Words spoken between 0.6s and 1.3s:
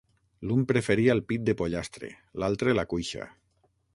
preferia el